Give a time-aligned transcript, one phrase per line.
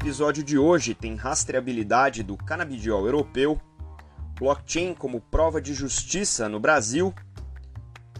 [0.00, 3.60] episódio de hoje tem rastreabilidade do canabidiol europeu,
[4.38, 7.14] blockchain como prova de justiça no Brasil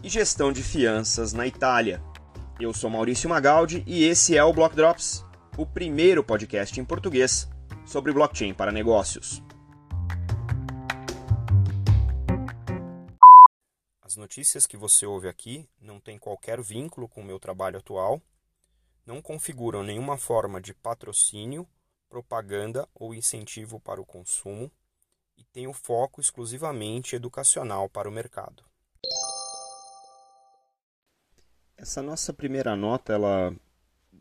[0.03, 1.99] e gestão de fianças na Itália.
[2.59, 5.25] Eu sou Maurício Magaldi e esse é o Block Drops,
[5.57, 7.49] o primeiro podcast em português
[7.83, 9.41] sobre blockchain para negócios.
[14.03, 18.21] As notícias que você ouve aqui não têm qualquer vínculo com o meu trabalho atual,
[19.11, 21.67] não configuram nenhuma forma de patrocínio,
[22.07, 24.71] propaganda ou incentivo para o consumo
[25.37, 28.63] e têm o foco exclusivamente educacional para o mercado.
[31.75, 33.53] Essa nossa primeira nota, ela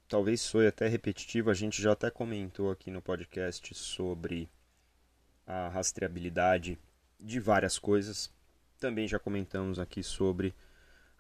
[0.08, 4.50] talvez soe até repetitiva, a gente já até comentou aqui no podcast sobre
[5.46, 6.76] a rastreabilidade
[7.16, 8.28] de várias coisas.
[8.80, 10.52] Também já comentamos aqui sobre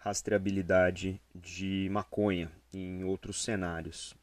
[0.00, 4.14] rastreabilidade de maconha em outros cenários.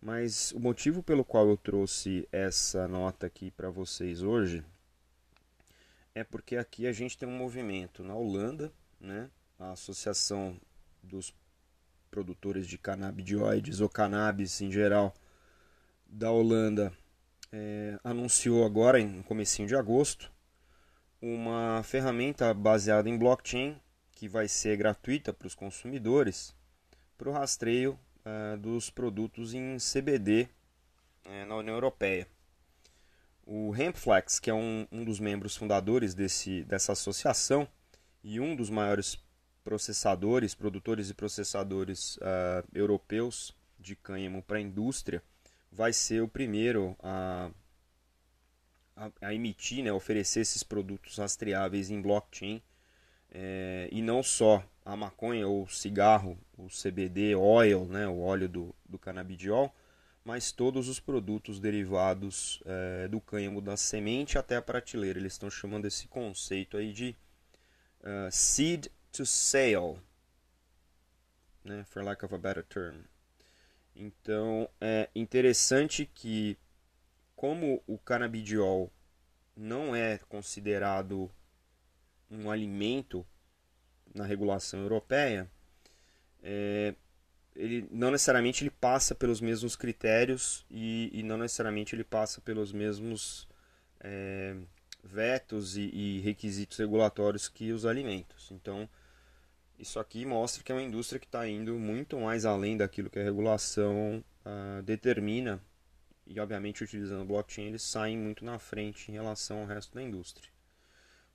[0.00, 4.64] Mas o motivo pelo qual eu trouxe essa nota aqui para vocês hoje
[6.14, 9.30] é porque aqui a gente tem um movimento na Holanda, né?
[9.58, 10.58] A Associação
[11.02, 11.34] dos
[12.10, 15.14] Produtores de Canabidioides ou Cannabis em geral
[16.06, 16.92] da Holanda
[17.52, 20.30] é, anunciou agora, em comecinho de agosto,
[21.22, 23.80] uma ferramenta baseada em blockchain
[24.20, 26.54] que vai ser gratuita para os consumidores
[27.16, 30.46] para o rastreio uh, dos produtos em CBD
[31.24, 32.28] uh, na União Europeia.
[33.46, 37.66] O Hempflex, que é um, um dos membros fundadores desse, dessa associação
[38.22, 39.18] e um dos maiores
[39.64, 45.22] processadores, produtores e processadores uh, europeus de cânhamo para a indústria,
[45.72, 47.50] vai ser o primeiro a,
[48.94, 52.62] a, a emitir, né, oferecer esses produtos rastreáveis em blockchain
[53.32, 58.74] é, e não só a maconha ou cigarro, o CBD oil, né, o óleo do,
[58.88, 59.74] do canabidiol,
[60.24, 65.18] mas todos os produtos derivados é, do cânhamo da semente até a prateleira.
[65.18, 67.16] Eles estão chamando esse conceito aí de
[68.00, 69.98] uh, seed to sale,
[71.64, 73.02] né, for lack of a better term.
[73.94, 76.58] Então é interessante que,
[77.34, 78.90] como o canabidiol
[79.56, 81.30] não é considerado
[82.30, 83.26] um alimento
[84.14, 85.50] na regulação europeia,
[86.42, 86.94] é,
[87.54, 92.72] ele não necessariamente ele passa pelos mesmos critérios e, e não necessariamente ele passa pelos
[92.72, 93.48] mesmos
[94.00, 94.56] é,
[95.02, 98.50] vetos e, e, requisitos regulatórios que os alimentos.
[98.50, 98.88] Então,
[99.78, 103.18] isso aqui mostra que é uma indústria que está indo muito mais além daquilo que
[103.18, 105.60] a regulação uh, determina
[106.26, 110.48] e, obviamente, utilizando blockchain, eles saem muito na frente em relação ao resto da indústria.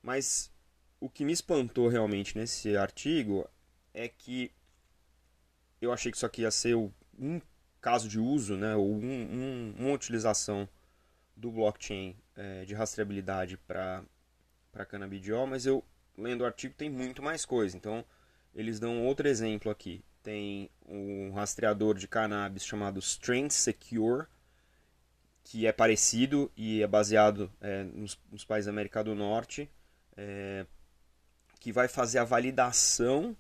[0.02, 0.52] Mas
[1.00, 3.48] o que me espantou realmente nesse artigo
[3.94, 4.52] é que
[5.82, 7.42] eu achei que isso aqui ia ser um
[7.82, 10.68] caso de uso, né, ou um, um, uma utilização
[11.36, 14.04] do blockchain é, de rastreabilidade para
[14.88, 15.84] canabidiol, mas eu
[16.18, 17.76] lendo o artigo tem muito mais coisa.
[17.76, 18.04] Então
[18.54, 20.04] eles dão outro exemplo aqui.
[20.24, 24.26] Tem um rastreador de cannabis chamado Strength Secure,
[25.44, 29.70] que é parecido e é baseado é, nos, nos, países da América do Norte.
[30.18, 30.66] É,
[31.66, 33.36] que vai fazer a validação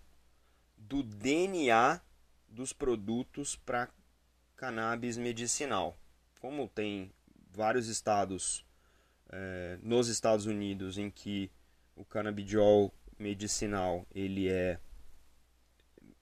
[0.75, 2.01] do DNA
[2.49, 3.87] dos produtos para
[4.55, 5.95] cannabis medicinal.
[6.41, 7.11] Como tem
[7.51, 8.65] vários estados
[9.29, 11.51] é, nos Estados Unidos em que
[11.95, 14.79] o canabidiol medicinal ele é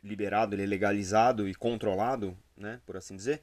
[0.03, 3.41] liberado, ele é legalizado e controlado, né, por assim dizer,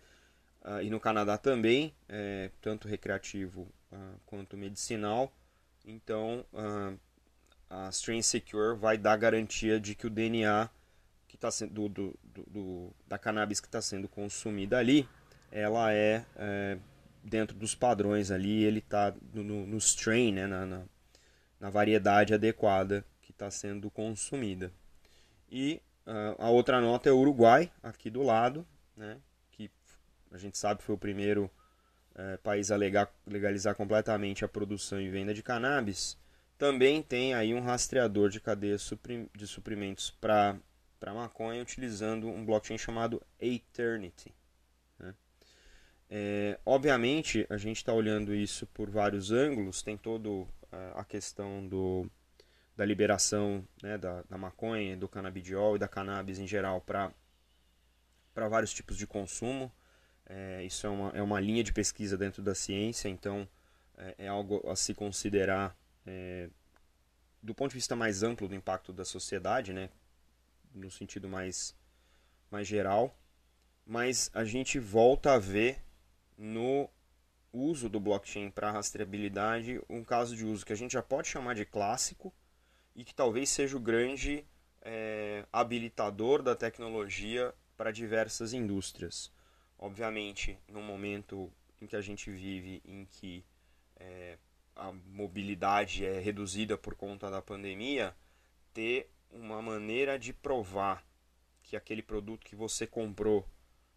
[0.67, 5.33] uh, e no Canadá também, é, tanto recreativo uh, quanto medicinal.
[5.83, 7.01] Então, uh,
[7.71, 10.69] a Strain Secure vai dar garantia de que o DNA
[11.29, 15.09] que tá sendo, do, do, do, da cannabis que está sendo consumida ali,
[15.53, 16.77] ela é, é,
[17.23, 20.83] dentro dos padrões ali, ele está no, no, strain, né, na, na,
[21.61, 24.73] na variedade adequada que está sendo consumida.
[25.49, 28.67] E uh, a outra nota é o Uruguai, aqui do lado,
[28.97, 29.17] né,
[29.53, 29.71] que
[30.33, 31.49] a gente sabe foi o primeiro
[32.17, 36.19] é, país a legalizar completamente a produção e venda de cannabis
[36.61, 38.77] também tem aí um rastreador de cadeia
[39.35, 40.61] de suprimentos para
[41.07, 44.31] maconha utilizando um blockchain chamado Eternity.
[44.99, 45.15] Né?
[46.11, 49.81] É, obviamente, a gente está olhando isso por vários ângulos.
[49.81, 50.29] Tem toda
[50.95, 52.07] a questão do,
[52.77, 57.11] da liberação né, da, da maconha, do canabidiol e da cannabis em geral para
[58.51, 59.73] vários tipos de consumo.
[60.27, 63.49] É, isso é uma, é uma linha de pesquisa dentro da ciência, então
[63.97, 65.75] é, é algo a se considerar
[66.07, 66.49] é,
[67.43, 69.91] do ponto de vista mais amplo do impacto da sociedade, né,
[70.75, 71.77] no sentido mais,
[72.51, 73.17] mais geral,
[73.87, 75.83] mas a gente volta a ver
[76.37, 76.89] no
[77.53, 81.55] uso do blockchain para rastreabilidade, um caso de uso que a gente já pode chamar
[81.55, 82.33] de clássico
[82.95, 84.45] e que talvez seja o grande
[84.83, 89.33] é, habilitador da tecnologia para diversas indústrias.
[89.79, 91.51] Obviamente, no momento
[91.81, 93.45] em que a gente vive, em que
[93.97, 94.39] é,
[94.81, 98.17] a mobilidade é reduzida por conta da pandemia,
[98.73, 101.05] ter uma maneira de provar
[101.63, 103.47] que aquele produto que você comprou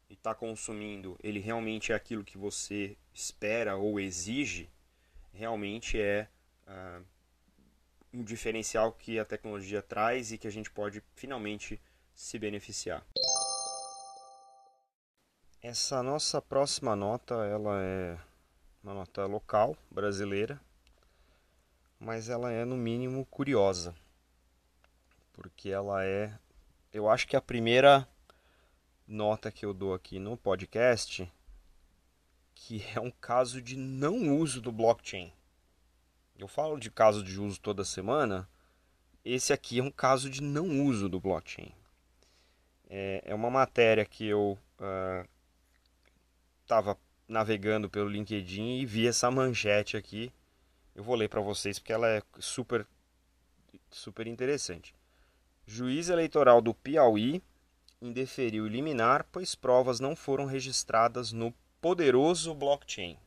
[0.09, 4.69] e está consumindo, ele realmente é aquilo que você espera ou exige,
[5.31, 6.27] realmente é
[6.68, 7.06] uh,
[8.13, 11.81] um diferencial que a tecnologia traz e que a gente pode finalmente
[12.13, 13.06] se beneficiar.
[15.62, 18.19] Essa nossa próxima nota, ela é
[18.83, 20.59] uma nota local, brasileira,
[22.04, 23.96] mas ela é no mínimo curiosa,
[25.32, 26.38] porque ela é,
[26.92, 28.06] eu acho que a primeira
[29.08, 31.32] nota que eu dou aqui no podcast,
[32.54, 35.32] que é um caso de não uso do blockchain.
[36.38, 38.50] Eu falo de caso de uso toda semana,
[39.24, 41.72] esse aqui é um caso de não uso do blockchain.
[42.90, 44.60] É, é uma matéria que eu
[46.64, 46.98] estava uh,
[47.30, 50.34] navegando pelo LinkedIn e vi essa manchete aqui.
[50.95, 52.86] Eu vou ler para vocês porque ela é super,
[53.90, 54.94] super interessante.
[55.66, 57.42] Juiz eleitoral do Piauí
[58.01, 63.18] indeferiu liminar, pois provas não foram registradas no poderoso blockchain.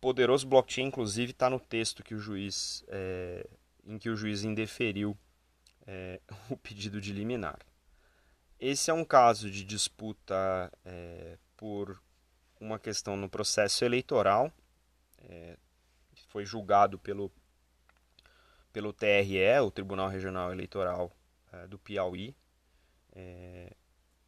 [0.00, 3.46] Poderoso blockchain, inclusive, está no texto que o juiz, é,
[3.84, 5.18] em que o juiz indeferiu
[5.86, 7.58] é, o pedido de liminar.
[8.60, 12.00] Esse é um caso de disputa é, por
[12.60, 14.52] uma questão no processo eleitoral,
[15.18, 15.56] é,
[16.28, 17.30] foi julgado pelo,
[18.72, 21.10] pelo TRE, o Tribunal Regional Eleitoral
[21.52, 22.34] é, do Piauí,
[23.12, 23.72] é,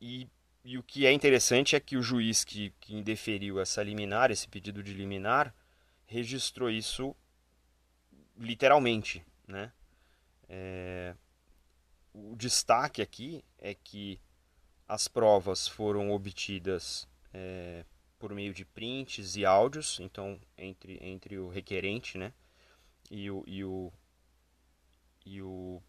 [0.00, 0.28] e,
[0.64, 4.48] e, o que é interessante é que o juiz que, que indeferiu essa liminar, esse
[4.48, 5.54] pedido de liminar,
[6.06, 7.14] registrou isso
[8.36, 9.72] literalmente, né?
[10.48, 11.14] É,
[12.12, 14.20] o destaque aqui é que
[14.88, 17.06] as provas foram obtidas
[18.20, 22.32] por meio de prints e áudios, então entre, entre o requerente né,
[23.10, 23.92] e, o, e, o,
[25.26, 25.82] e o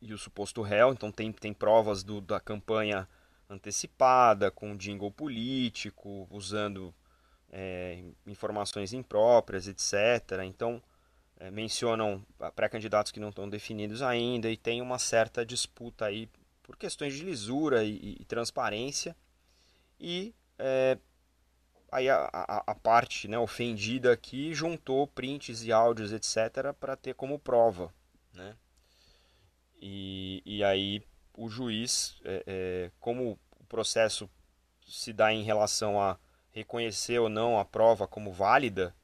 [0.00, 0.92] e o suposto réu.
[0.92, 3.08] Então tem, tem provas do, da campanha
[3.50, 6.94] antecipada, com jingle político, usando
[7.50, 10.44] é, informações impróprias, etc.
[10.44, 10.82] Então
[11.38, 16.28] é, mencionam pré-candidatos que não estão definidos ainda e tem uma certa disputa aí
[16.62, 19.16] por questões de lisura e, e, transparência.
[19.98, 20.98] E é,
[21.90, 27.14] aí a, a, a, parte né, ofendida aqui juntou prints e áudios, etc., para ter
[27.14, 27.94] como prova.
[28.34, 28.56] Né?
[29.80, 31.02] E, e aí
[31.36, 34.28] o juiz, é, é, como o processo
[34.86, 36.18] se dá em relação a
[36.50, 38.94] reconhecer ou não a prova como válida,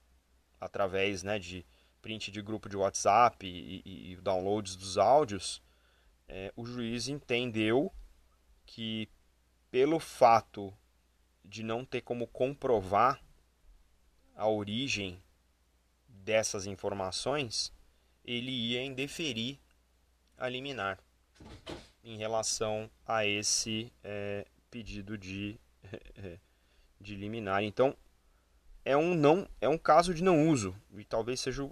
[0.60, 1.64] através né, de
[2.02, 5.62] print de grupo de WhatsApp e, e, e downloads dos áudios,
[6.26, 7.92] é, o juiz entendeu
[8.66, 9.08] que
[9.70, 10.72] pelo fato
[11.44, 13.22] de não ter como comprovar
[14.34, 15.22] a origem
[16.08, 17.72] dessas informações,
[18.24, 19.58] ele ia indeferir
[20.38, 20.98] a liminar
[22.02, 25.58] em relação a esse é, pedido de,
[27.00, 27.62] de liminar.
[27.62, 27.96] Então,
[28.84, 31.62] é um não é um caso de não uso e talvez seja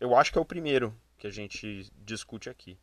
[0.00, 2.78] eu acho que é o primeiro que a gente discute aqui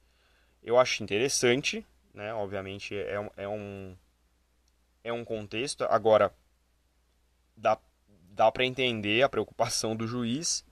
[0.62, 3.98] eu acho interessante né obviamente é, é um
[5.10, 6.34] é um contexto agora
[7.56, 7.78] dá
[8.32, 10.64] dá para entender a preocupação do juiz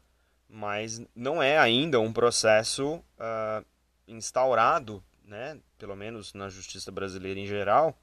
[0.49, 3.65] mas não é ainda um processo uh,
[4.07, 7.97] instaurado, né, pelo menos na justiça brasileira em geral,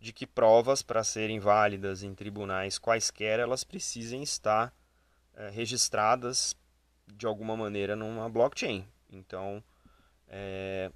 [0.00, 4.74] de que provas para serem válidas em tribunais quaisquer elas precisem estar
[5.34, 6.54] é, registradas
[7.06, 8.86] de alguma maneira numa blockchain.
[9.10, 9.64] Então,
[10.28, 10.90] é,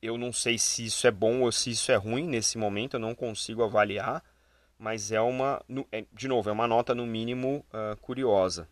[0.00, 3.00] eu não sei se isso é bom ou se isso é ruim nesse momento, eu
[3.00, 4.22] não consigo avaliar,
[4.78, 8.68] mas é uma, é, de novo, é uma nota no mínimo uh, curiosa.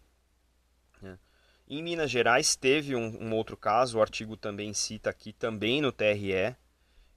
[1.67, 5.91] Em Minas Gerais teve um, um, outro caso, o artigo também cita aqui, também no
[5.91, 6.55] TRE,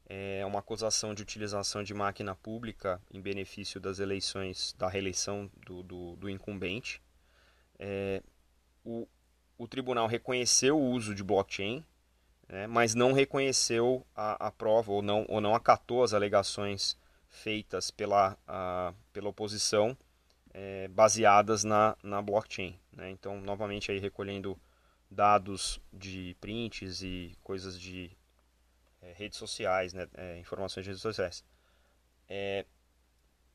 [0.10, 5.84] é uma acusação de utilização de máquina pública em benefício das eleições, da reeleição do,
[5.84, 7.02] do, do incumbente.
[7.78, 8.24] É,
[8.86, 9.06] o,
[9.58, 11.84] o tribunal reconheceu o uso de blockchain,
[12.48, 16.98] né, mas não reconheceu a, a, prova ou não, ou não acatou as alegações
[17.30, 19.98] feitas pela, a, pela oposição
[20.54, 22.80] é, baseadas na, na blockchain.
[22.92, 23.12] Né?
[23.12, 24.60] Então, novamente, aí recolhendo
[25.10, 28.12] dados de prints e coisas de
[29.02, 30.08] é, redes sociais, né?
[30.16, 31.44] É, informações de redes sociais.
[32.28, 32.66] É,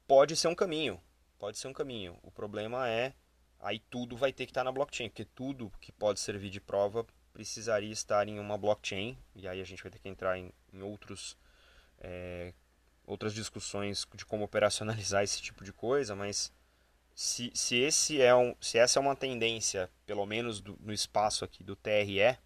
[0.07, 1.01] pode ser um caminho,
[1.39, 2.19] pode ser um caminho.
[2.23, 3.13] O problema é
[3.61, 7.07] aí tudo vai ter que estar na blockchain, porque tudo que pode servir de prova
[7.33, 10.83] precisaria estar em uma blockchain, e aí a gente vai ter que entrar em, em
[10.83, 11.37] outros,
[11.99, 12.53] é,
[13.07, 16.53] outras discussões de como operacionalizar esse tipo de coisa, mas
[17.15, 21.45] se, se, esse é um, se essa é uma tendência, pelo menos do, no espaço
[21.45, 22.39] aqui do TRE,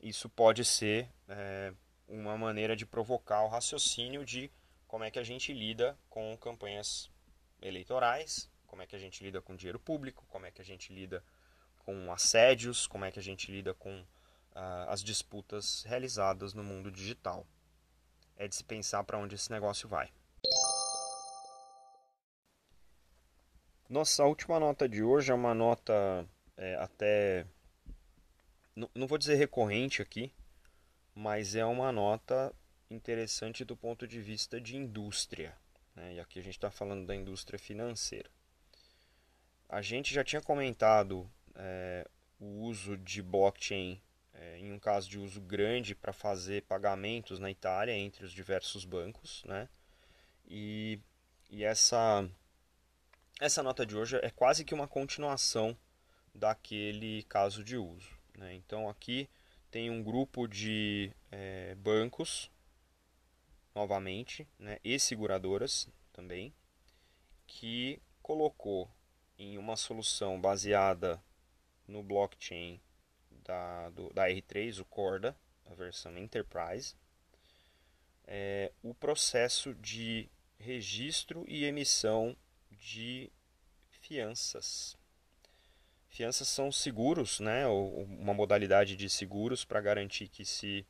[0.00, 1.72] isso pode ser é,
[2.06, 4.50] uma maneira de provocar o raciocínio de
[4.86, 7.10] como é que a gente lida com campanhas
[7.60, 10.92] eleitorais, como é que a gente lida com dinheiro público, como é que a gente
[10.92, 11.22] lida
[11.88, 16.90] com assédios, como é que a gente lida com uh, as disputas realizadas no mundo
[16.90, 17.46] digital.
[18.36, 20.12] É de se pensar para onde esse negócio vai.
[23.88, 26.28] Nossa última nota de hoje é uma nota
[26.58, 27.46] é, até.
[28.76, 30.30] Não, não vou dizer recorrente aqui,
[31.14, 32.54] mas é uma nota
[32.90, 35.56] interessante do ponto de vista de indústria.
[35.96, 36.16] Né?
[36.16, 38.28] E aqui a gente está falando da indústria financeira.
[39.70, 41.26] A gente já tinha comentado
[41.58, 42.08] é,
[42.40, 44.00] o uso de blockchain
[44.32, 48.84] é, em um caso de uso grande para fazer pagamentos na Itália entre os diversos
[48.84, 49.68] bancos, né?
[50.46, 51.00] E,
[51.50, 52.28] e essa
[53.40, 55.76] essa nota de hoje é quase que uma continuação
[56.34, 58.16] daquele caso de uso.
[58.36, 58.54] Né?
[58.54, 59.28] Então aqui
[59.70, 62.50] tem um grupo de é, bancos,
[63.74, 66.52] novamente, né, e seguradoras também,
[67.46, 68.90] que colocou
[69.38, 71.22] em uma solução baseada
[71.88, 72.80] no blockchain
[73.44, 75.34] da, do, da R3, o Corda,
[75.66, 76.94] a versão Enterprise,
[78.26, 80.28] é, o processo de
[80.58, 82.36] registro e emissão
[82.70, 83.32] de
[83.90, 84.96] fianças.
[86.08, 90.86] Fianças são seguros, né, ou uma modalidade de seguros para garantir que se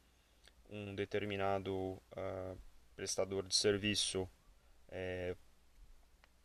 [0.71, 2.59] um determinado uh,
[2.95, 4.29] prestador de serviço,
[4.91, 5.35] é,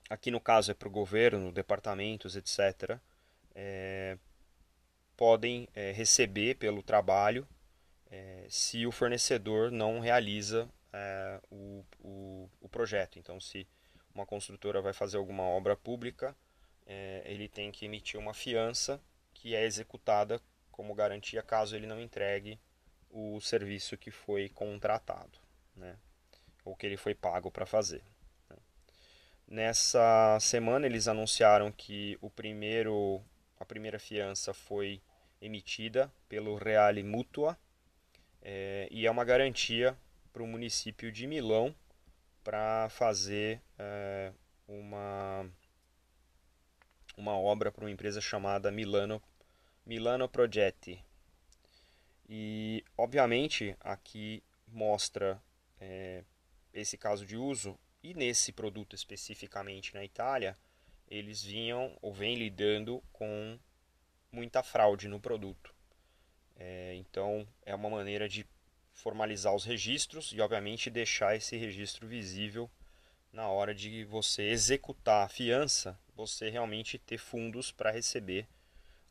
[0.09, 2.99] aqui no caso é para o governo, departamentos, etc.,
[3.55, 4.17] é,
[5.15, 7.47] podem é, receber pelo trabalho
[8.11, 13.17] é, se o fornecedor não realiza é, o, o, o, projeto.
[13.17, 13.67] Então, se
[14.13, 16.35] uma construtora vai fazer alguma obra pública,
[17.25, 19.01] ele tem que emitir uma fiança
[19.33, 20.39] que é executada
[20.73, 22.59] como garantia caso ele não entregue
[23.09, 25.39] o serviço que foi contratado,
[25.75, 25.95] né?
[26.65, 28.03] ou que ele foi pago para fazer.
[28.49, 28.57] Né?
[29.47, 33.23] Nessa semana eles anunciaram que o primeiro
[33.63, 35.01] a primeira fiança foi
[35.41, 37.57] emitida pelo Reale Mutua
[38.41, 39.97] é, e é uma garantia
[40.33, 41.73] para o município de Milão
[42.43, 44.33] para fazer é,
[44.67, 45.49] uma,
[47.15, 49.23] uma obra para uma empresa chamada Milano,
[49.85, 51.01] Milano Progetti.
[52.27, 55.41] E, obviamente, aqui mostra
[55.79, 56.25] é,
[56.73, 60.57] esse caso de uso e nesse produto especificamente na Itália,
[61.07, 63.59] eles vinham ou vêm lidando com
[64.31, 65.73] muita fraude no produto.
[66.55, 68.45] É, então, é uma maneira de
[68.93, 72.69] formalizar os registros e, obviamente, deixar esse registro visível
[73.31, 78.47] na hora de você executar a fiança, você realmente ter fundos para receber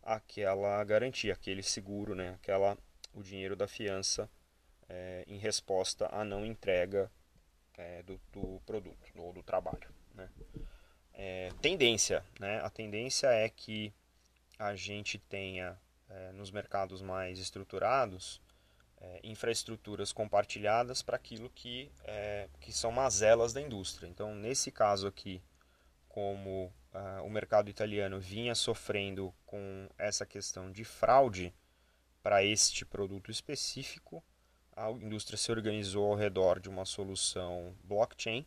[0.02, 2.30] aquela garantia, aquele seguro, né?
[2.30, 2.78] aquela,
[3.12, 4.30] o dinheiro da fiança
[4.88, 7.10] é, em resposta à não entrega
[7.76, 9.88] é, do, do, produto ou do trabalho.
[10.14, 10.28] Né?
[11.14, 12.60] É, tendência, né?
[12.60, 13.92] a tendência é que
[14.58, 15.78] a gente tenha
[16.08, 18.40] é, nos mercados mais estruturados
[19.02, 24.06] é, infraestruturas compartilhadas para aquilo que, é, que são mazelas da indústria.
[24.06, 25.42] Então, nesse caso aqui,
[26.08, 31.52] como uh, o mercado italiano vinha sofrendo com essa questão de fraude
[32.22, 34.22] para este produto específico,
[34.76, 38.46] a indústria se organizou ao redor de uma solução blockchain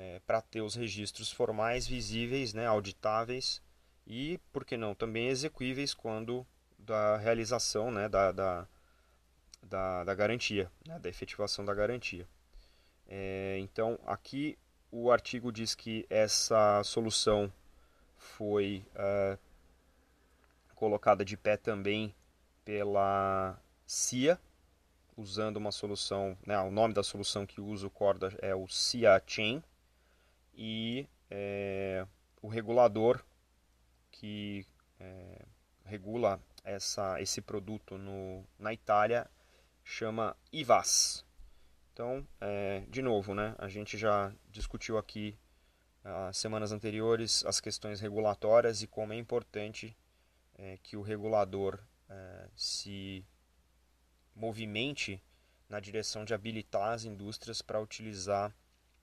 [0.00, 3.60] é, para ter os registros formais visíveis, né, auditáveis
[4.06, 6.46] e, por que não, também execuíveis quando
[6.78, 8.66] da realização né, da, da
[9.62, 12.26] da, da garantia, né, da efetivação da garantia.
[13.06, 14.58] É, então, aqui
[14.90, 17.52] o artigo diz que essa solução
[18.16, 19.38] foi é,
[20.74, 22.14] colocada de pé também
[22.64, 24.40] pela CIA,
[25.14, 29.22] usando uma solução, né, o nome da solução que usa o Corda é o CIA
[29.26, 29.62] Chain,
[30.62, 32.06] e é,
[32.42, 33.24] o regulador
[34.10, 34.66] que
[35.00, 35.46] é,
[35.86, 39.26] regula essa, esse produto no, na Itália
[39.82, 41.24] chama IVAS.
[41.94, 45.34] Então, é, de novo, né, a gente já discutiu aqui
[46.04, 49.96] as semanas anteriores as questões regulatórias e como é importante
[50.56, 51.78] é, que o regulador
[52.10, 53.24] é, se
[54.34, 55.22] movimente
[55.70, 58.54] na direção de habilitar as indústrias para utilizar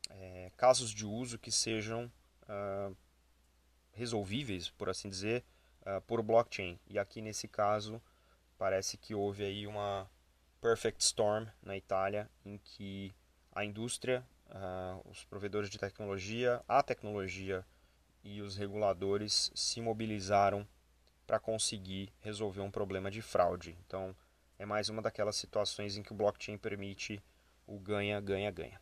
[0.10, 2.12] é, casos de uso que sejam
[2.44, 2.96] uh,
[3.94, 5.44] resolvíveis, por assim dizer,
[5.82, 6.80] uh, por blockchain.
[6.88, 8.02] E aqui nesse caso
[8.58, 10.10] parece que houve aí uma
[10.62, 13.14] perfect storm na Itália, em que
[13.52, 17.66] a indústria, uh, os provedores de tecnologia, a tecnologia
[18.24, 20.68] e os reguladores se mobilizaram
[21.26, 23.78] para conseguir resolver um problema de fraude.
[23.86, 24.16] Então,
[24.58, 27.22] é mais uma daquelas situações em que o blockchain permite
[27.66, 28.82] o ganha, ganha, ganha.